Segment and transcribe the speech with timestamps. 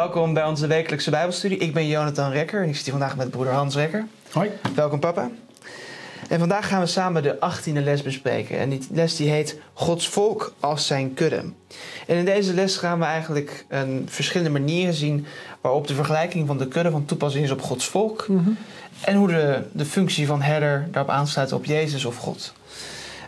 [0.00, 1.58] Welkom bij onze wekelijkse Bijbelstudie.
[1.58, 4.06] Ik ben Jonathan Rekker en ik zit hier vandaag met broeder Hans Rekker.
[4.32, 4.50] Hoi.
[4.74, 5.30] Welkom papa.
[6.28, 8.58] En vandaag gaan we samen de 18e les bespreken.
[8.58, 11.42] En die les die heet Gods volk als zijn kudde.
[12.06, 15.26] En in deze les gaan we eigenlijk een verschillende manieren zien
[15.60, 18.26] waarop de vergelijking van de kudde van toepassing is op Gods volk.
[19.04, 22.52] En hoe de, de functie van herder daarop aansluit op Jezus of God.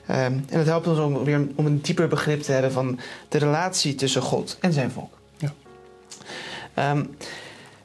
[0.07, 3.39] Ehm, en het helpt ons om weer om een dieper begrip te hebben van de
[3.39, 5.21] relatie tussen God en zijn volk.
[6.75, 7.05] Ehm,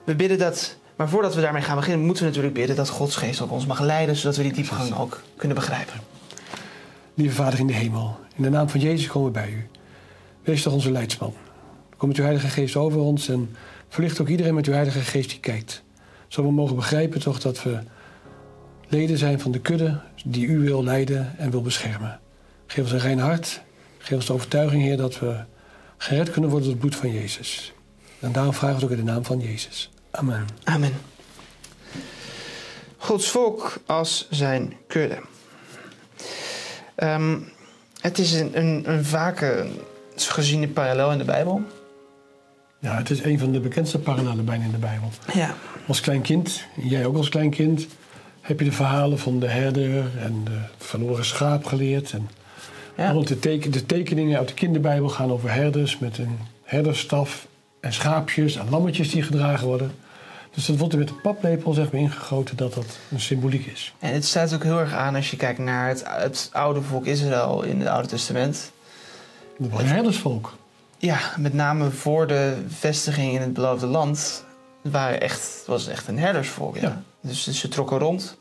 [0.04, 3.16] we bidden dat, maar voordat we daarmee gaan beginnen, moeten we natuurlijk bidden dat Gods
[3.16, 6.00] geest ook ons mag leiden, zodat we die diepgang ook kunnen begrijpen.
[7.14, 9.68] Lieve Vader in de hemel, in de naam van Jezus komen we bij u.
[10.44, 11.34] Wees toch onze leidsman.
[11.98, 13.56] Kom met uw Heilige Geest over ons en
[13.90, 15.84] verlicht ook iedereen met uw Heilige Geest die kijkt.
[16.28, 17.80] Zodat we mogen begrijpen toch dat we
[18.88, 22.20] leden zijn van de kudde die u wil leiden en wil beschermen.
[22.66, 23.62] Geef ons een rein hart.
[23.98, 25.44] Geef ons de overtuiging, Heer, dat we
[25.98, 27.74] gered kunnen worden door het bloed van Jezus.
[28.20, 29.90] En daarom vragen we het ook in de naam van Jezus.
[30.12, 30.46] Amen.
[30.64, 30.94] Amen.
[32.98, 35.18] Gods volk als zijn kudde.
[36.96, 37.38] Ehm,
[38.02, 39.68] het is een, een, een vake
[40.16, 41.62] geziene parallel in de Bijbel.
[42.80, 45.10] Ja, het is een van de bekendste parallellen bijna in de Bijbel.
[45.34, 45.56] Ja.
[45.88, 47.88] Als klein kind, jij ook als klein kind,
[48.42, 52.12] heb je de verhalen van de herder en de verloren schaap geleerd.
[52.12, 52.30] En
[52.98, 53.14] Ja.
[53.14, 57.48] de, teken, de tekeningen uit de kinderbijbel gaan over herders met een herderstaf
[57.88, 59.92] en schaapjes en lammetjes die gedragen worden.
[60.54, 63.94] Dus dat wordt er met de paplepel zeg maar ingegoten dat dat een symboliek is.
[64.00, 67.06] En het sluit ook heel erg aan als je kijkt naar het, het oude volk
[67.06, 68.72] Israël in het Oude Testament.
[69.58, 70.54] Dat was een herdersvolk.
[70.98, 74.46] Ja, met name voor de vestiging in het beloofde land
[74.82, 76.76] waren echt, was het echt een herdersvolk.
[76.76, 76.82] Ja.
[76.82, 77.02] Ja.
[77.22, 78.38] Dus ze trokken rond,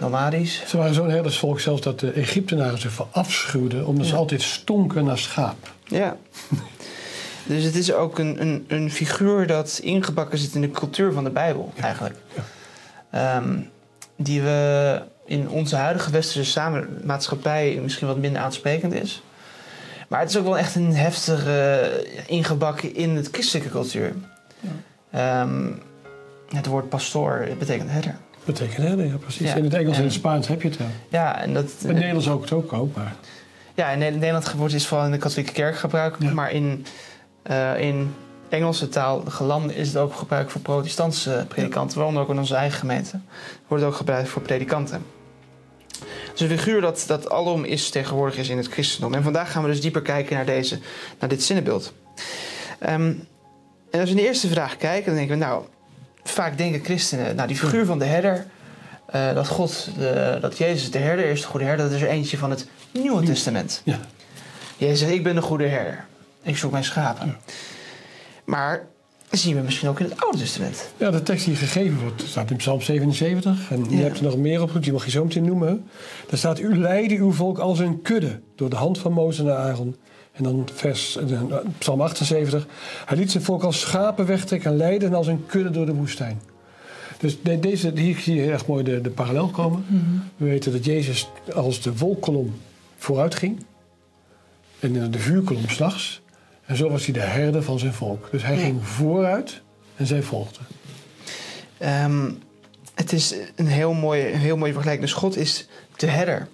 [0.00, 0.62] nomadisch.
[0.66, 4.18] Ze waren zo'n herdersvolk zelfs dat de Egyptenaren ze verafschuwden omdat ze Ja.
[4.18, 5.72] altijd stonken naar schaap.
[5.84, 6.16] Ja.
[7.48, 11.24] Dus het is ook een, een, een figuur dat ingebakken zit in de cultuur van
[11.24, 12.16] de Bijbel, eigenlijk.
[13.10, 13.58] Ehm,
[14.16, 19.22] die we in onze huidige westerse samen, maatschappij misschien wat minder aansprekend is.
[20.08, 21.50] Maar het is ook wel echt een heftige
[22.04, 24.12] eh, ingebakken in het christelijke cultuur.
[25.10, 25.70] Ehm,
[26.54, 28.16] het woord pastoor het betekent herder.
[28.44, 29.48] Betekent herder, ja precies.
[29.50, 29.54] Ja.
[29.56, 30.86] In het Engels en En- het Spaans heb je het wel.
[31.08, 33.14] Ja, en dat, In het Nederlands ook het ook, ook maar
[33.74, 36.32] Ja, in Nederland wordt is vooral in de katholieke kerk gebruikt, Ja.
[36.32, 36.86] maar in,
[37.48, 38.14] eh, in
[38.48, 42.54] Engelse taal, de gelanden, is het ook gebruikt voor protestantse predikanten, waaronder ook in onze
[42.54, 43.20] eigen gemeente.
[43.66, 45.04] Wordt het ook gebruikt voor predikanten.
[46.32, 49.14] Dus een figuur dat, dat alom is tegenwoordig is in het christendom.
[49.14, 50.78] En vandaag gaan we dus dieper kijken naar, deze,
[51.18, 51.92] naar dit zinnenbeeld.
[52.78, 53.12] Ehm,
[53.90, 55.64] en als we naar de eerste vraag kijken, dan denken we, nou,
[56.22, 58.46] vaak denken christenen, nou, die figuur van de herder,
[59.06, 62.08] eh, dat God, de, dat Jezus de herder is, de goede herder, dat is er
[62.08, 63.82] eentje van het Nieuwe Testament.
[63.84, 64.00] ja.
[64.76, 66.06] Jezus zegt, ik ben de goede herder.
[66.48, 67.36] Ik zoek mijn schapen.
[68.44, 68.86] Maar
[69.30, 70.88] zien we misschien ook in het Oude Testament.
[70.96, 73.70] Ja, de tekst die gegeven wordt staat in Psalm 77.
[73.70, 74.02] En je Ja.
[74.02, 75.84] hebt er nog meer op, die mag je zo meteen noemen.
[76.28, 79.56] Daar staat, u leidde uw volk als een kudde door de hand van Mozes en
[79.58, 79.96] Aaron.
[80.32, 81.40] En dan vers, eh,
[81.78, 82.66] Psalm 78.
[83.06, 86.40] Hij liet zijn volk als schapen wegtrekken en leiden als een kudde door de woestijn.
[87.18, 89.84] Dus de- deze, hier zie je echt mooi de, de parallel komen.
[90.36, 92.54] We weten dat Jezus als de wolkolom
[92.96, 93.64] vooruit ging.
[94.80, 96.20] En de vuurkolom s'nachts.
[96.68, 98.28] En zo was hij de herder van zijn volk.
[98.30, 98.60] Dus hij Ja.
[98.62, 99.60] ging vooruit
[99.96, 100.66] en zij volgden.
[101.78, 102.30] Ehm,
[102.94, 105.08] het is een heel mooie, een heel mooie vergelijking.
[105.08, 106.48] Dus God is de herder.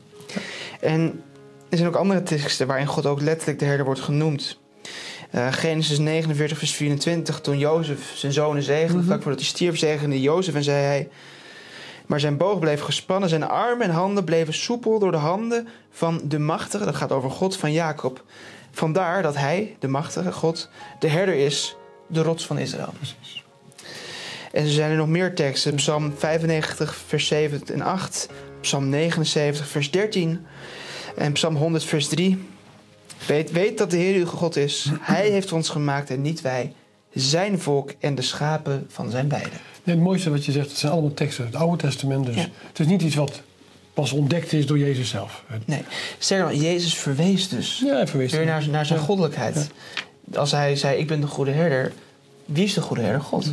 [0.80, 1.22] En
[1.68, 4.58] er zijn ook andere teksten waarin God ook letterlijk de herder wordt genoemd.
[5.30, 7.40] Eh, Genesis 49, vers 24.
[7.40, 9.06] Toen Jozef zijn zonen zegende, Mhm.
[9.06, 11.08] vlak voordat hij stierf, zegende Jozef en zei hij...
[12.06, 16.20] Maar zijn boog bleef gespannen, zijn armen en handen bleven soepel door de handen van
[16.24, 16.84] de machtige.
[16.84, 18.24] Dat gaat over God van Jacob.
[18.74, 20.68] Vandaar dat hij, de machtige God,
[20.98, 21.76] de herder is,
[22.06, 22.92] de rots van Israël.
[22.96, 23.42] Precies.
[24.52, 25.74] En er zijn er nog meer teksten.
[25.74, 28.28] Psalm 95, vers 7 en 8.
[28.60, 30.46] Psalm 79, vers 13.
[31.16, 32.44] En Psalm 100, vers 3.
[33.26, 34.90] Weet, weet dat de Heer uw God is.
[35.00, 36.72] Hij heeft ons gemaakt en niet wij.
[37.12, 39.50] Zijn volk en de schapen van zijn weide.
[39.84, 42.26] Nee, het mooiste wat je zegt, het zijn allemaal teksten uit het Oude Testament.
[42.26, 42.46] Dus Ja.
[42.68, 43.42] het is niet iets wat
[43.94, 45.44] pas ontdekt is door Jezus zelf.
[45.64, 45.82] Nee,
[46.18, 49.04] sterker nog, Jezus verwees dus Ja, even wees weer naar, naar zijn Ja.
[49.04, 49.68] goddelijkheid.
[50.34, 51.92] Als hij zei, ik ben de goede herder.
[52.44, 53.20] Wie is de goede herder?
[53.20, 53.52] God.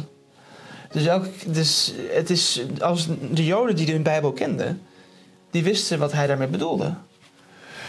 [0.92, 4.82] Dus, elke, dus het is als de Joden die de Bijbel kenden,
[5.52, 6.94] die wisten wat hij daarmee bedoelde.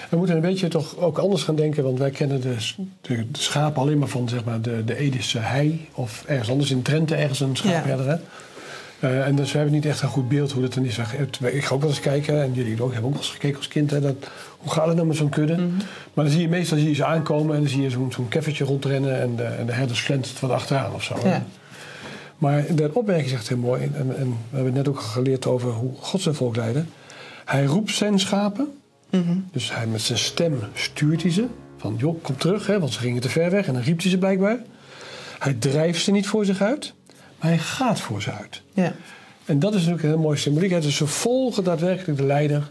[0.08, 2.56] We moeten een beetje toch ook anders gaan denken, want wij kennen de,
[3.00, 6.70] de, de schapen alleen maar van zeg maar, de, de Edische hei of ergens anders
[6.70, 8.08] in Drenthe, ergens een schaapherder.
[8.08, 8.16] hè.
[9.02, 10.98] Eh, en dus we hebben niet echt een goed beeld hoe dat dan is.
[11.40, 13.68] Ik ga ook wel eens kijken, en jullie ook, hebben ook wel eens gekeken als
[13.68, 13.90] kind.
[13.90, 14.14] Hè, dat,
[14.58, 15.54] hoe gaat het nou met zo'n kudde?
[15.54, 15.76] Mhm.
[16.14, 18.28] Maar dan zie je meestal zie je ze aankomen en dan zie je zo'n zo'n
[18.28, 21.16] keffertje rondrennen en de, en de herder slentert wat achteraan of zo.
[21.24, 21.44] Ja.
[22.38, 25.92] Maar de opmerking zegt heel mooi, en, en we hebben net ook geleerd over hoe
[26.00, 26.84] God zijn volk leidde.
[27.44, 28.68] Hij roept zijn schapen,
[29.10, 29.36] Mhm.
[29.52, 31.44] dus hij met zijn stem stuurt hij ze.
[31.76, 33.66] Van joh, kom terug, hè, want ze gingen te ver weg.
[33.66, 34.58] En dan riep hij ze blijkbaar.
[35.38, 36.94] Hij drijft ze niet voor zich uit,
[37.42, 38.62] maar hij gaat voor ze uit.
[38.74, 38.92] Ja.
[39.44, 40.82] En dat is natuurlijk een heel mooie symboliek.
[40.82, 42.70] Dus ze volgen daadwerkelijk de leider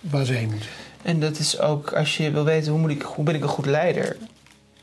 [0.00, 0.68] waar ze heen moeten.
[1.02, 3.48] En dat is ook, als je wil weten hoe, moet ik, hoe ben ik een
[3.48, 4.16] goed leider,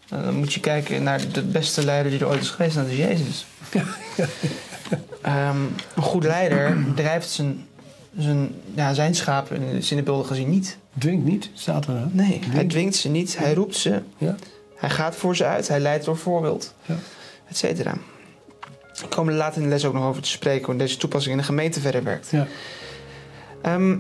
[0.07, 2.91] dan moet je kijken naar de beste leider die er ooit is geweest, en dat
[2.91, 3.45] is Jezus.
[5.21, 5.57] Ehm,
[5.95, 7.65] een goed leider drijft zijn,
[8.17, 10.77] zijn, ja, zijn schapen, in de zinnebeelden gezien, niet.
[10.97, 11.93] Dwingt niet, staat er.
[11.97, 12.05] hè?
[12.11, 14.35] Nee, hij dwingt ze niet, hij roept ze, Ja.
[14.75, 16.95] hij gaat voor ze uit, hij leidt door voorbeeld, Ja.
[17.49, 17.93] et cetera.
[19.03, 21.33] Ik kom er later in de les ook nog over te spreken hoe deze toepassing
[21.33, 22.29] in de gemeente verder werkt.
[22.29, 22.47] Ja.
[23.61, 23.97] Ehm,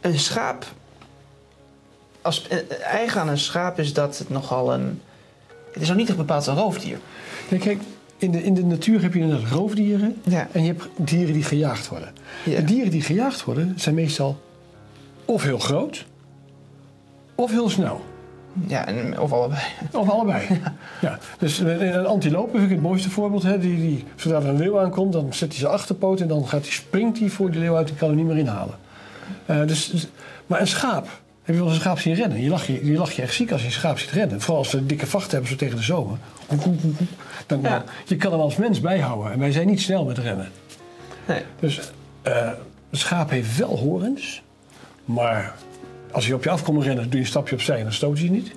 [0.00, 0.66] een schaap.
[2.22, 5.00] Als, eh, eigen aan een schaap is dat het nogal een.
[5.72, 6.98] Het is nog niet echt bepaald een roofdier.
[7.48, 7.80] Nee, kijk,
[8.16, 10.16] in de, in de natuur heb je inderdaad roofdieren.
[10.24, 10.48] Ja.
[10.52, 12.14] En je hebt dieren die gejaagd worden.
[12.44, 12.56] ja.
[12.56, 14.40] De dieren die gejaagd worden zijn meestal
[15.24, 16.06] of heel groot
[17.34, 18.04] of heel snel.
[18.66, 19.60] Ja en, of allebei.
[19.92, 20.46] Of allebei.
[21.00, 21.18] Ja.
[21.38, 23.42] Dus een een antilope vind ik het mooiste voorbeeld.
[23.42, 23.58] Hè.
[23.58, 26.62] Die, die, zodra er een leeuw aankomt, dan zet hij zijn achterpoot en dan gaat
[26.62, 28.74] hij, springt hij voor de leeuw uit en kan hem niet meer inhalen.
[29.46, 30.08] Eh, dus, dus-
[30.46, 31.04] maar een schaap,
[31.42, 32.42] heb je wel eens een schaap zien rennen?
[32.42, 34.40] Je lacht je, je, lacht je echt ziek als je een schaap ziet rennen.
[34.40, 36.18] Vooral als ze dikke vacht hebben, zo tegen de zomer.
[37.46, 37.84] Dan, Ja.
[38.06, 40.48] Je kan hem als mens bijhouden en wij zijn niet snel met rennen.
[41.26, 41.42] Nee.
[41.60, 41.80] Dus
[42.22, 42.50] eh
[42.90, 44.42] een schaap heeft wel horens,
[45.04, 45.54] maar
[46.12, 48.16] als hij op je af komt rennen, doe je een stapje opzij en dan stoot
[48.16, 48.52] hij je niet.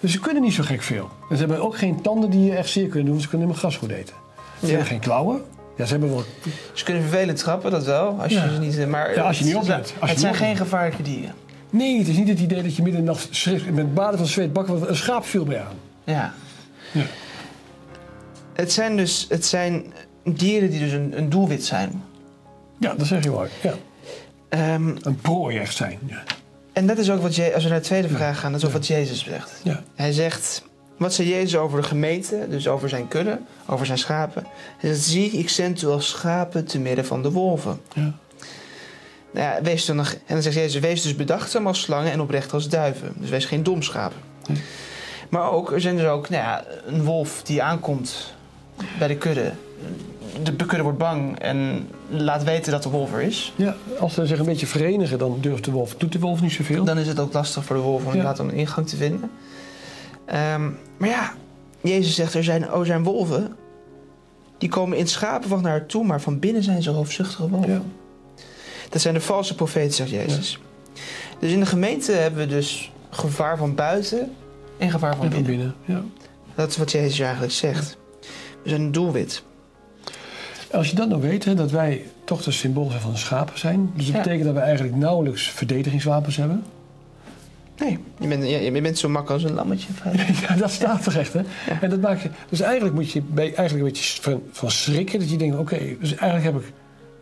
[0.00, 1.08] Dus ze kunnen niet zo gek veel.
[1.30, 3.46] En ze hebben ook geen tanden die je echt zeer kunnen doen, want ze kunnen
[3.48, 4.14] helemaal grasgoed eten.
[4.60, 4.68] Ze Ja.
[4.68, 5.42] hebben geen klauwen.
[5.76, 6.24] Ja, ze hebben wel...
[6.72, 8.08] Ze kunnen vervelend trappen, dat wel.
[8.20, 8.52] Als je Ja.
[8.52, 8.88] ze niet.
[8.88, 9.94] Maar Ja, als je niet oplet.
[10.00, 11.34] Het zijn geen gevaarlijke dieren.
[11.70, 14.26] Nee, het is niet het idee dat je midden in de nacht met baden van
[14.28, 15.76] zweet bakken, een schaap viel bij aan.
[16.04, 16.32] Ja.
[16.92, 17.02] Ja.
[18.52, 19.26] Het zijn dus.
[19.28, 19.92] Het zijn
[20.24, 22.02] dieren die dus een, een doelwit zijn.
[22.78, 23.48] Ja, dat zeg je mooi.
[23.62, 23.74] Ja.
[24.48, 25.98] Ehm, Een prooi echt zijn.
[26.06, 26.22] Ja.
[26.72, 28.66] En dat is ook wat je, als we naar de tweede vraag gaan, dat is
[28.66, 29.60] ook wat Jezus zegt.
[29.62, 29.82] Ja.
[29.94, 30.62] Hij zegt,
[30.96, 34.46] wat zei Jezus over de gemeente, dus over zijn kudde, over zijn schapen?
[34.78, 37.80] Hij zegt, zie, ik zend u als schapen te midden van de wolven.
[37.94, 38.14] Ja.
[39.32, 42.20] Nou ja, wees dan nog, en dan zegt Jezus, wees dus bedachtzaam als slangen en
[42.20, 43.12] oprecht als duiven.
[43.16, 44.20] Dus wees geen dom schapen.
[44.46, 44.62] Nee.
[45.28, 48.34] Maar ook, er zijn dus ook nou ja, een wolf die aankomt
[48.98, 49.52] bij de kudde.
[50.42, 53.52] De kudde wordt bang en laat weten dat de wolf er is.
[53.56, 56.52] ja, als ze zich een beetje verenigen, dan durft de wolf, doet de wolf niet
[56.52, 56.84] zoveel.
[56.84, 58.12] Dan is het ook lastig voor de wolf om Ja.
[58.12, 59.30] inderdaad een ingang te vinden.
[60.26, 60.62] Ehm,
[60.96, 61.32] maar ja,
[61.80, 63.56] Jezus zegt er zijn, oh, zijn wolven.
[64.58, 67.72] Die komen in schapenwacht naar haar toe, maar van binnen zijn ze hoofdzuchtige wolven.
[67.72, 67.82] Ja.
[68.88, 70.58] Dat zijn de valse profeten, zegt Jezus.
[71.38, 74.32] Dus in de gemeente hebben we dus gevaar van buiten
[74.78, 75.74] en gevaar van En van binnen.
[75.86, 76.02] binnen.
[76.04, 76.24] Ja.
[76.54, 77.96] Dat is wat Jezus eigenlijk zegt.
[78.62, 79.42] We zijn een doelwit.
[80.72, 83.58] Als je dat nou weet, hè, dat wij toch de symbool zijn van de schapen
[83.58, 83.90] zijn.
[83.94, 84.22] Dus dat Ja.
[84.22, 86.62] betekent dat we eigenlijk nauwelijks verdedigingswapens hebben.
[87.78, 89.88] Nee, je bent, je bent zo makkelijk als een lammetje.
[90.48, 91.40] ja, dat staat er echt, hè.
[91.80, 95.18] En dat maakt je, dus eigenlijk moet je bij, eigenlijk een beetje van, van schrikken.
[95.18, 96.72] Dat je denkt, oké, dus eigenlijk heb ik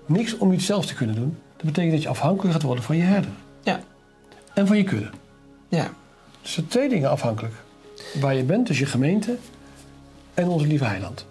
[0.07, 1.37] niks om iets zelf te kunnen doen.
[1.57, 3.31] Dat betekent dat je afhankelijk gaat worden van je herder.
[3.63, 3.81] Ja.
[4.55, 5.11] En van je kudde.
[5.69, 5.83] Ja.
[5.83, 5.91] Dus
[6.43, 7.55] er zijn twee dingen afhankelijk.
[8.21, 9.37] Waar je bent, dus je gemeente
[10.35, 11.27] en onze lieve heiland.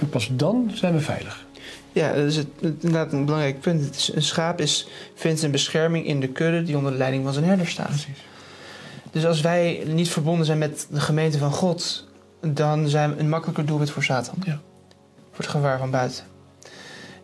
[0.00, 1.44] En pas dan zijn we veilig.
[1.92, 4.10] Ja, dat is het, inderdaad een belangrijk punt.
[4.14, 7.44] Een schaap is, vindt een bescherming in de kudde die onder de leiding van zijn
[7.44, 7.86] herder staat.
[7.86, 8.24] Precies.
[9.10, 12.06] Dus als wij niet verbonden zijn met de gemeente van God,
[12.40, 14.34] dan zijn we een makkelijker doelwit voor Satan.
[14.44, 14.60] Ja.
[15.30, 16.24] Voor het gevaar van buiten.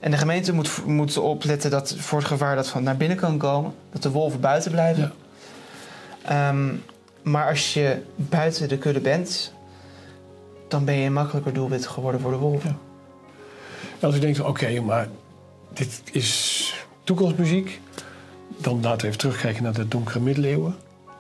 [0.00, 3.38] En de gemeente moet, moet opletten dat voor het gevaar dat van naar binnen kan
[3.38, 5.12] komen, dat de wolven buiten blijven.
[6.24, 6.48] Ja.
[6.48, 6.74] Ehm,
[7.22, 9.52] maar als je buiten de kudde bent,
[10.70, 12.78] dan ben je een makkelijker doelwit geworden voor de wolven.
[14.00, 14.06] Ja.
[14.06, 15.08] Als ik denk, oké, maar
[15.72, 16.74] dit is
[17.04, 17.80] toekomstmuziek.
[18.56, 20.74] Dan laten we even terugkijken naar de donkere middeleeuwen.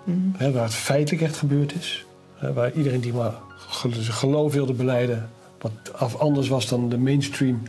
[0.04, 0.52] Mhm.
[0.52, 2.04] Waar het feitelijk echt gebeurd is.
[2.54, 3.34] Waar iedereen die maar
[3.68, 5.30] geloof wilde beleiden...
[5.60, 7.62] wat af anders was dan de mainstream,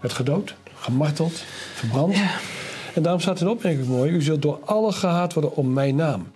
[0.00, 2.16] werd gedood, gemarteld, verbrand.
[2.16, 2.30] Ja.
[2.94, 4.10] En daarom staat in de opmerking mooi...
[4.10, 6.26] u zult door alle gehaat worden om mijn naam.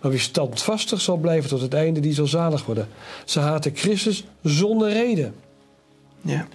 [0.00, 2.88] Maar wie standvastig zal blijven tot het einde, die zal zalig worden.
[3.24, 5.34] Ze haten Christus zonder reden.
[6.20, 6.46] ja.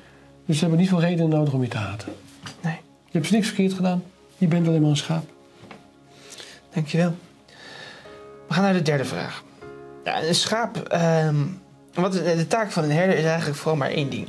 [0.46, 2.14] Dus ze hebben niet veel reden nodig om je te haten.
[2.62, 2.78] Nee.
[3.10, 4.04] Je hebt niks verkeerd gedaan.
[4.38, 5.26] Je bent alleen maar een schaap.
[6.74, 7.16] Dankjewel.
[8.48, 9.44] We gaan naar de derde vraag.
[10.04, 10.78] Ja, een schaap.
[10.78, 11.36] ehm,
[11.94, 14.28] wat is, de taak van een herder is eigenlijk vooral maar één ding.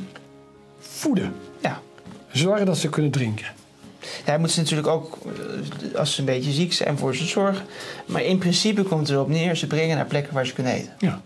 [0.79, 1.35] Voeden.
[1.63, 1.81] Ja.
[2.33, 3.47] Zorgen dat ze kunnen drinken.
[4.25, 5.19] Hij moet ze natuurlijk ook,
[5.93, 7.65] eh, als ze een beetje ziek zijn, voor ze zorgen.
[8.07, 10.93] Maar in principe komt het erop neer, ze brengen naar plekken waar ze kunnen eten.
[10.99, 11.21] Ja.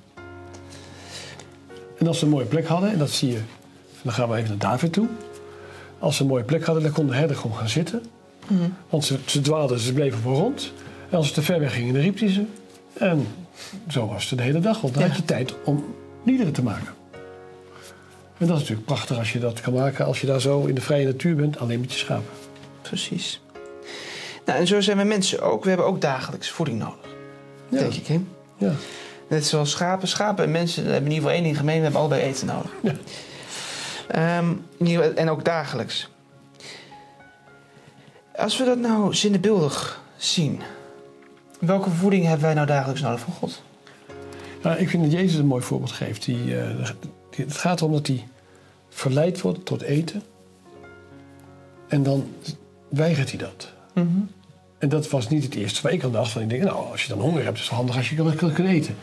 [1.98, 3.38] En als ze een mooie plek hadden, en dat zie je,
[4.02, 5.06] dan gaan we even naar David toe.
[5.98, 8.02] Als ze een mooie plek hadden, dan kon de herder gewoon gaan zitten.
[8.88, 10.72] Want ze, ze dwaalden, ze bleven voor rond.
[11.10, 12.44] En als ze te ver weg gingen, dan riep hij ze.
[12.92, 13.26] En
[13.88, 15.08] zo was het de hele dag, want dan Ja.
[15.08, 15.84] had je tijd om
[16.24, 16.94] liederen te maken.
[18.38, 20.74] En dat is natuurlijk prachtig als je dat kan maken als je daar zo in
[20.74, 22.24] de vrije natuur bent, alleen met je schapen.
[22.88, 23.40] Precies.
[24.44, 25.62] Nou, en zo zijn we mensen ook.
[25.62, 27.16] We hebben ook dagelijks voeding nodig.
[27.68, 27.78] Ja.
[27.78, 28.20] Denk ik, hè?
[28.56, 28.72] Ja.
[29.28, 30.08] Net zoals schapen.
[30.08, 31.76] Schapen en mensen hebben in ieder geval één ding gemeen.
[31.76, 32.70] We hebben allebei eten nodig.
[32.82, 32.94] Ja.
[34.08, 34.54] Ehm,
[35.16, 36.08] en ook dagelijks.
[38.36, 40.60] Als we dat nou zinnebeeldig zien.
[41.60, 43.62] Welke voeding hebben wij nou dagelijks nodig van God?
[44.62, 46.24] Nou, ik vind dat Jezus een mooi voorbeeld geeft.
[46.24, 46.90] Die, eh,
[47.30, 48.28] die- het gaat erom dat hij
[48.88, 50.22] verleid wordt tot eten.
[51.88, 52.28] En dan
[52.88, 53.72] weigert hij dat.
[54.78, 56.30] En dat was niet het eerste waar ik aan dacht.
[56.30, 58.16] Van ik denk, nou, als je dan honger hebt, is het handig als je
[58.52, 58.94] kan eten.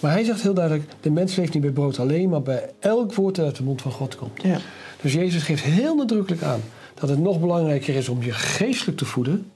[0.00, 3.14] Maar hij zegt heel duidelijk, de mens leeft niet bij brood alleen, maar bij elk
[3.14, 4.42] woord dat uit de mond van God komt.
[4.42, 4.58] Ja.
[5.00, 6.60] Dus Jezus geeft heel nadrukkelijk aan
[6.94, 9.50] dat het nog belangrijker is om je geestelijk te voeden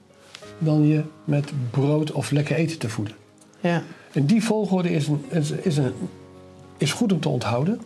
[0.57, 3.15] dan je met brood of lekker eten te voeden.
[3.59, 3.83] Ja.
[4.11, 5.93] En die volgorde is, een, is, is, een,
[6.77, 7.81] is goed om te onthouden.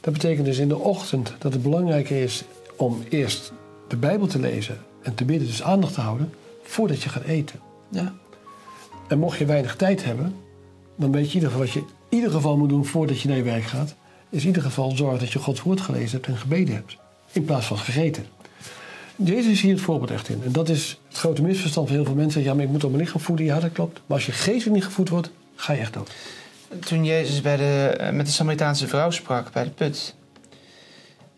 [0.00, 2.44] Dat betekent dus in de ochtend dat het belangrijker is
[2.76, 3.52] om eerst
[3.88, 6.32] de Bijbel te lezen en te bidden, dus aandacht te houden,
[6.62, 7.60] voordat je gaat eten.
[7.88, 8.12] Ja.
[9.08, 10.34] En mocht je weinig tijd hebben,
[10.96, 13.28] dan weet je in ieder geval wat je in ieder geval moet doen voordat je
[13.28, 13.94] naar je werk gaat.
[14.30, 16.96] Is in ieder geval zorgen dat je Gods woord gelezen hebt en gebeden hebt.
[17.32, 18.26] In plaats van gegeten.
[19.16, 20.42] Jezus is hier het voorbeeld echt in.
[20.44, 22.42] En dat is het grote misverstand van heel veel mensen.
[22.42, 23.46] Ja, maar ik moet op mijn lichaam voeden.
[23.46, 24.00] Ja, dat klopt.
[24.06, 26.10] Maar als je geestelijk niet gevoed wordt, ga je echt dood.
[26.80, 30.14] Toen Jezus bij de, eh, met de Samaritaanse vrouw sprak bij de put,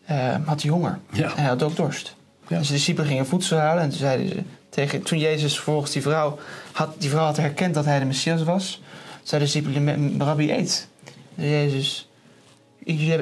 [0.05, 0.99] eh, had hij honger.
[1.13, 1.31] Ja.
[1.31, 2.15] En hij had ook dorst.
[2.49, 2.59] Ja.
[2.59, 6.03] Dus de discipelen gingen voedsel halen en toen zeiden ze tegen, toen Jezus vervolgens die
[6.03, 6.39] vrouw
[6.73, 8.83] had, die vrouw had herkend dat hij de Messias was,
[9.23, 10.89] zeiden de discipelen, Rabbi eet.
[11.35, 12.09] Dus Jezus,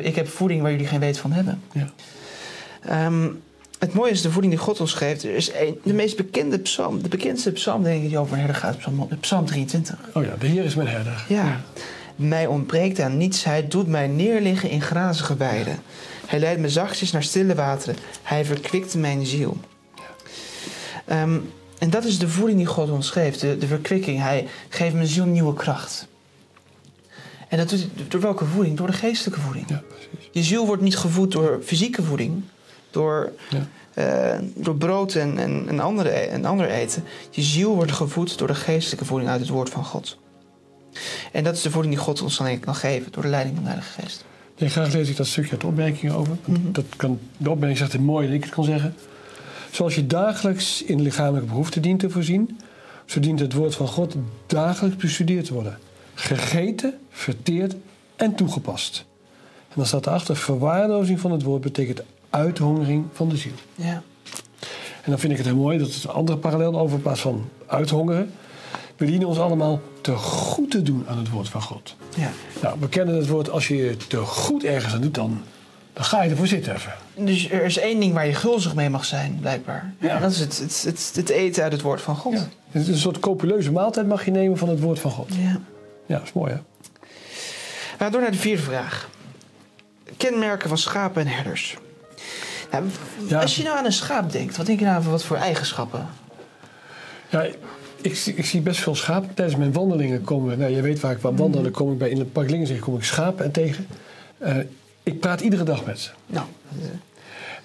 [0.02, 1.62] ik heb voeding waar jullie geen weet van hebben.
[1.72, 1.90] Ja.
[2.82, 3.28] Ehm,
[3.78, 5.22] het mooie is de voeding die God ons geeft.
[5.22, 8.38] Er is een, de meest bekende psalm, de bekendste psalm denk ik die over een
[8.38, 9.98] herder gaat, psalm, psalm 23.
[10.14, 11.24] Oh ja, de Heer is mijn herder.
[11.28, 11.60] Ja.
[12.16, 13.45] Mij ontbreekt aan niets.
[13.45, 15.78] Hij doet mij neerliggen in grazige weiden.
[16.26, 17.97] Hij leidt me zachtjes naar stille wateren.
[18.23, 19.57] Hij verkwikt mijn ziel.
[21.07, 21.38] Ehm,
[21.78, 23.40] en dat is de voeding die God ons geeft.
[23.40, 24.19] De, de verkwikking.
[24.21, 26.07] Hij geeft mijn ziel nieuwe kracht.
[27.49, 28.76] En dat doet hij door welke voeding?
[28.76, 29.69] Door de geestelijke voeding.
[29.69, 30.28] Ja, precies.
[30.33, 32.42] Je ziel wordt niet gevoed door fysieke voeding.
[32.90, 33.66] Door, Ja.
[33.95, 37.04] eh, door brood en, en, en, andere, en ander eten.
[37.31, 40.19] Je ziel wordt gevoed door de geestelijke voeding uit het woord van God.
[41.32, 43.12] En dat is de voeding die God ons dan kan geven.
[43.12, 44.25] Door de leiding van de Heilige Geest.
[44.58, 46.37] Nee, graag lees ik dat stukje uit de opmerkingen over.
[46.44, 46.72] Mhm.
[46.72, 48.94] dat kan, de opmerking zegt het mooi dat ik het kan zeggen.
[49.70, 52.61] Zoals je dagelijks in lichamelijke behoeften dient te voorzien,
[53.04, 55.78] zo dient het woord van God dagelijks bestudeerd te worden.
[56.14, 57.75] Gegeten, verteerd
[58.16, 59.04] en toegepast.
[59.68, 63.52] En dan staat erachter, verwaarlozing van het woord betekent uithongering van de ziel.
[63.75, 64.02] Ja.
[65.02, 67.20] En dan vind ik het heel mooi, dat is een andere parallel over in plaats
[67.20, 68.30] van uithongeren.
[68.96, 71.96] We dienen ons allemaal te goed te doen aan het woord van God.
[72.16, 72.30] ja.
[72.62, 75.42] Nou, we kennen het woord, als je je te goed ergens aan doet, dan,
[75.92, 76.92] dan ga je ervoor zitten even.
[77.14, 79.92] Dus er is één ding waar je gulzig mee mag zijn, blijkbaar.
[79.99, 80.14] Ja.
[80.14, 82.32] En dat is het, het, het, het eten uit het woord van God.
[82.32, 82.49] Ja.
[82.70, 85.28] Het is een soort copuleuze maaltijd mag je nemen van het woord van God.
[85.34, 85.61] Ja.
[86.06, 86.58] Ja, dat is mooi hè?
[87.99, 89.08] Gaan door naar de vierde vraag.
[90.16, 91.76] Kenmerken van schapen en herders.
[92.70, 92.84] Nou,
[93.28, 93.40] Ja.
[93.40, 96.06] Als je nou aan een schaap denkt, wat denk je nou van wat voor eigenschappen?
[97.28, 97.46] Ja,
[98.02, 99.35] ik, zie- ik zie best veel schapen.
[99.35, 102.18] Tijdens mijn wandelingen komen, nou je weet waar ik waar wandelen, kom ik bij in
[102.18, 103.87] het park Lingenzeg kom ik schapen en tegen.
[104.38, 104.56] Eh,
[105.02, 106.11] ik praat iedere dag met ze.
[106.26, 106.47] Nou,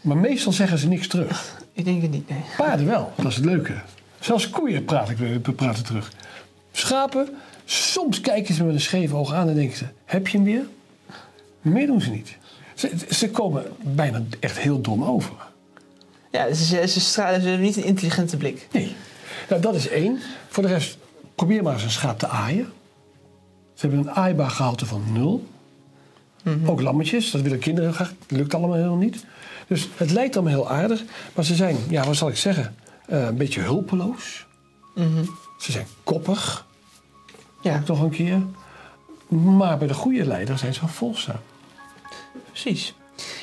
[0.01, 1.61] Maar meestal zeggen ze niks terug.
[1.73, 2.41] ik denk het niet, nee.
[2.57, 3.73] Paarden wel, dat is het leuke.
[4.19, 6.11] Zelfs koeien praat ik, praten terug.
[6.71, 7.29] Schapen,
[7.65, 10.45] soms kijken ze me met een scheef oog aan en denken ze: heb je hem
[10.45, 10.63] weer?
[11.61, 12.37] Meer doen ze niet.
[12.75, 15.33] Ze, ze komen bijna echt heel dom over.
[16.31, 18.67] Ja, ze, ze, ze, stralen, ze hebben niet een intelligente blik.
[18.71, 18.95] Nee.
[19.49, 20.19] Nou, dat is één.
[20.47, 20.97] Voor de rest,
[21.35, 22.71] probeer maar eens een schaap te aaien.
[23.73, 25.47] Ze hebben een aaibaar gehalte van nul.
[26.65, 28.13] Ook lammetjes, dat willen kinderen graag.
[28.27, 29.25] Dat lukt allemaal helemaal niet.
[29.67, 31.03] Dus het lijkt allemaal heel aardig.
[31.33, 32.75] Maar ze zijn, ja, wat zal ik zeggen?
[33.05, 34.45] Eh, een beetje hulpeloos.
[34.95, 35.23] Mhm.
[35.59, 36.65] Ze zijn koppig,
[37.61, 38.41] Ja, toch een keer.
[39.27, 41.39] Maar bij de goede leider zijn ze volgzaam.
[42.49, 42.93] precies.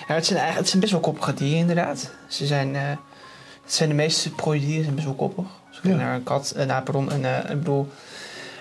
[0.09, 2.11] Ja, het, zijn eigenlijk, het zijn best wel koppige dieren, inderdaad.
[2.29, 2.83] Ze zijn, eh,
[3.63, 5.47] het zijn de meeste prooidieren zijn best wel koppig.
[5.91, 5.95] Ja.
[5.97, 7.89] naar een kat, eh, nou, pardon, een, eh, ik bedoel,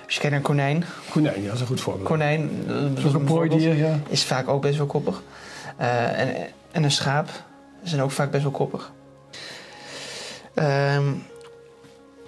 [0.06, 0.84] als je kijkt naar een konijn.
[1.10, 2.08] Konijn, ja, dat is een goed voorbeeld.
[2.08, 4.00] Konijn, eh, Dat is ook een prooidier, ja.
[4.10, 5.22] is vaak ook best wel koppig.
[5.78, 6.36] En,
[6.72, 7.30] en een schaap
[7.84, 8.92] zijn ook vaak best wel koppig.
[10.54, 11.04] Ehm,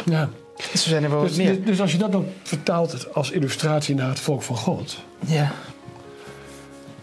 [0.06, 0.30] Ja.
[0.58, 1.56] zo zijn er wel Dus, meer.
[1.56, 5.52] dus, dus als je dat dan vertaalt als illustratie naar het volk van God, Ja,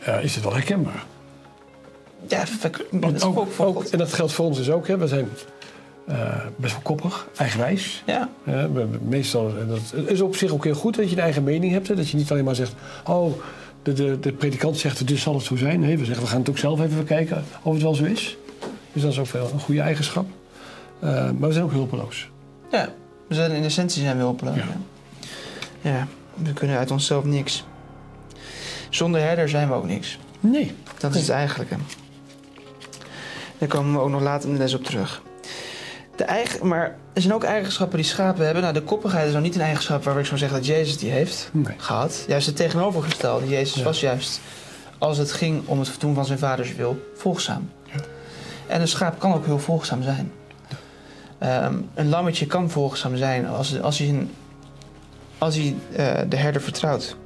[0.05, 1.05] ja, is het wel herkenbaar.
[2.29, 2.45] ja
[3.57, 3.91] God.
[3.91, 4.87] en dat geldt voor ons dus ook.
[4.87, 4.97] Hè.
[4.99, 5.29] We zijn
[6.07, 8.03] eh, best wel koppig, eigenwijs.
[8.07, 11.45] Ja, we- meestal, en dat is op zich ook heel goed dat je een eigen
[11.45, 11.89] mening hebt.
[11.89, 11.95] Hè.
[11.95, 12.75] Dat je niet alleen maar zegt,
[13.07, 13.33] oh,
[13.83, 15.81] de, de, de predikant zegt, dus zal het zo zijn.
[15.81, 18.37] Nee, we zeggen, we gaan het ook zelf even bekijken of het wel zo is.
[18.93, 20.27] Dus dat is ook wel een goede eigenschap.
[20.99, 22.31] Eh, maar we zijn ook hulpeloos.
[22.71, 22.89] ja.
[23.29, 24.57] We zijn in essentie zijn we hulpeloos.
[24.57, 24.65] Ja.
[25.81, 25.91] Ja.
[25.91, 26.07] ja,
[26.43, 27.65] we kunnen uit onszelf niks.
[28.91, 30.19] Zonder herder zijn we ook niks.
[30.41, 30.73] Nee.
[30.99, 31.75] Dat is het eigenlijke.
[33.59, 35.23] Daar komen we ook nog later in de les op terug.
[36.23, 38.63] De eigen, maar er zijn ook eigenschappen die schapen hebben.
[38.63, 41.11] Nou, de koppigheid is nou niet een eigenschap waar ik zou zeggen dat Jezus die
[41.11, 41.75] heeft Nee.
[41.77, 42.25] gehad.
[42.29, 43.49] Juist het tegenovergestelde.
[43.49, 43.83] Jezus Ja.
[43.85, 44.41] was juist,
[44.99, 47.71] als het ging om het doen van zijn vaders wil, volgzaam.
[47.85, 48.01] Ja.
[48.67, 50.33] En een schaap kan ook heel volgzaam zijn.
[51.39, 54.31] Ehm, een lammetje kan volgzaam zijn als, als hij, een,
[55.39, 57.17] als hij eh, de herder vertrouwt.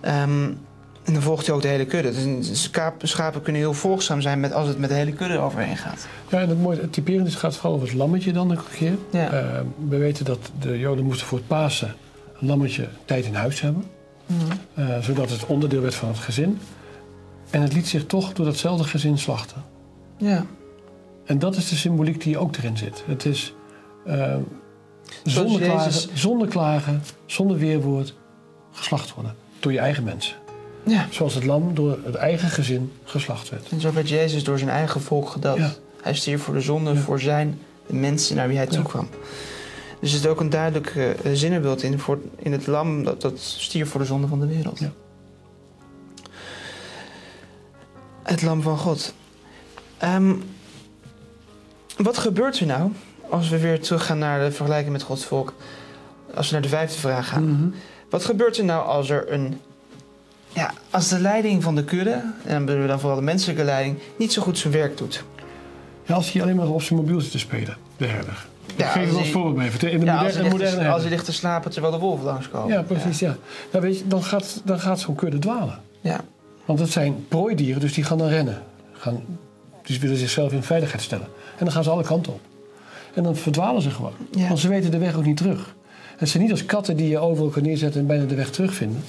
[0.00, 0.50] Ehm,
[1.04, 2.38] en dan volgt hij ook de hele kudde.
[2.38, 2.70] Dus
[3.02, 6.06] schapen kunnen heel volgzaam zijn met, als het met de hele kudde overheen gaat.
[6.28, 8.94] Ja, en het mooie, het typerende is, gaat vooral over het lammetje dan een keer.
[9.10, 9.30] Ja.
[9.30, 11.94] Eh, we weten dat de Joden moesten voor het Pasen
[12.40, 13.84] een lammetje tijd in huis hebben.
[14.74, 16.58] eh, zodat het onderdeel werd van het gezin.
[17.50, 19.62] En het liet zich toch door datzelfde gezin slachten.
[20.16, 20.46] Ja.
[21.24, 23.04] En dat is de symboliek die ook erin zit.
[23.06, 23.54] Het is
[24.06, 24.36] eh,
[25.24, 28.14] zonder, klagen, zonder klagen, zonder weerwoord,
[28.72, 29.34] geslacht worden.
[29.60, 30.36] Door je eigen mensen.
[30.84, 31.06] Ja.
[31.10, 33.68] Zoals het lam door het eigen gezin geslacht werd.
[33.70, 35.56] En zo werd Jezus door zijn eigen volk gedood.
[35.56, 35.72] Ja.
[36.02, 37.00] Hij stierf voor de zonde, Ja.
[37.00, 38.72] voor zijn de mensen naar wie hij Ja.
[38.72, 39.08] toekwam.
[40.00, 43.88] Dus er zit ook een duidelijk zinnenbeeld in, voor, in het lam dat, dat stierf
[43.90, 44.78] voor de zonde van de wereld.
[44.78, 44.90] Ja.
[48.22, 49.14] Het lam van God.
[49.98, 50.34] Ehm,
[51.96, 52.90] wat gebeurt er nou
[53.30, 55.54] als we weer teruggaan naar de vergelijking met Gods volk?
[56.34, 57.48] Als we naar de vijfde vraag gaan.
[57.50, 57.68] Mhm.
[58.10, 59.60] Wat gebeurt er nou als er een.
[60.54, 63.64] Ja, als de leiding van de kudde, en dan bedoelen we dan vooral de menselijke
[63.64, 65.24] leiding, niet zo goed zijn werk doet?
[66.06, 68.46] Ja, als hij alleen maar op zijn mobiel zit te spelen, de herder.
[68.76, 69.90] Ja, geef er wel als hij- voorbeeld even.
[69.92, 71.98] In de Ja, als moderne, hij, moderne te, als hij ligt te slapen terwijl de
[72.00, 72.72] wolven langskomen.
[72.72, 73.36] Ja, precies, ja.
[73.72, 75.80] Nou, weet je, dan gaat, dan gaat zo'n kudde dwalen.
[76.00, 76.20] Ja.
[76.64, 78.62] Want het zijn prooidieren, dus die gaan dan rennen.
[78.92, 79.20] Gaan,
[79.82, 81.26] die willen zichzelf in veiligheid stellen.
[81.58, 82.40] En dan gaan ze alle kanten op.
[83.14, 84.12] En dan verdwalen ze gewoon.
[84.30, 84.48] Ja.
[84.48, 85.74] Want ze weten de weg ook niet terug.
[86.16, 89.02] Het zijn niet als katten die je overal kan neerzetten en bijna de weg terugvinden.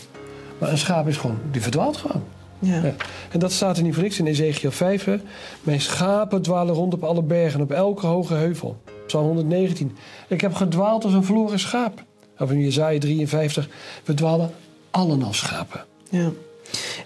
[0.64, 2.24] Maar een schaap is gewoon, die verdwaalt gewoon.
[2.60, 2.76] Ja.
[2.84, 2.94] Ja.
[3.32, 5.04] En dat staat er niet voor niks in Ezekiel 5.
[5.04, 5.16] hè.
[5.62, 8.82] Mijn schapen dwalen rond op alle bergen, op elke hoge heuvel.
[9.08, 9.98] Psalm 119.
[10.28, 12.04] Ik heb gedwaald als een verloren schaap.
[12.40, 13.68] Of in Jezaja 53.
[14.04, 14.52] We dwalen
[14.92, 15.86] allen als schapen.
[16.10, 16.30] ja.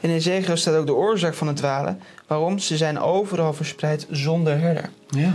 [0.02, 2.00] In Ezekiel staat ook de oorzaak van het dwalen.
[2.28, 2.60] Waarom?
[2.60, 4.90] Ze zijn overal verspreid zonder herder.
[5.10, 5.34] Ja.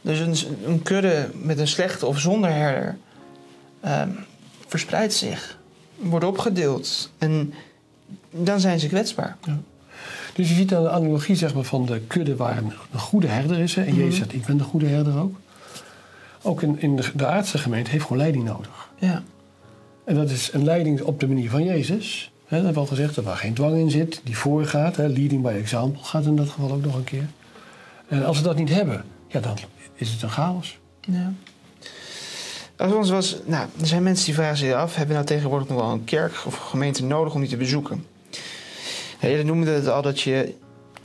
[0.00, 2.96] Dus een, een kudde met een slechte of zonder herder
[3.80, 4.08] ehm,
[4.66, 5.58] verspreidt zich,
[6.00, 7.54] wordt opgedeeld en
[8.30, 9.36] dan zijn ze kwetsbaar.
[10.34, 13.26] Dus je ziet dan de analogie zeg maar, van de kudde waar een, een goede
[13.26, 13.74] herder is.
[13.74, 13.82] Hè.
[13.82, 15.34] En Jezus zegt, ik ben de goede herder ook.
[16.42, 18.88] Ook in, in de, de aardse gemeente heeft gewoon leiding nodig.
[18.98, 19.22] Ja,
[20.04, 22.30] En dat is een leiding op de manier van Jezus.
[22.44, 24.96] Hè, dat hebben we al gezegd, dat waar geen dwang in zit, die voorgaat.
[24.96, 27.26] Hè, leading by example gaat in dat geval ook nog een keer.
[28.08, 29.56] En als we dat niet hebben, ja, dan
[29.94, 30.78] is het een chaos.
[31.00, 31.32] ja.
[32.80, 35.68] Als ons was, nou, er zijn mensen die vragen zich af: hebben we nou tegenwoordig
[35.68, 38.06] nog wel een kerk of gemeente nodig om die te bezoeken?
[39.20, 40.54] Eerder noemde het al dat je,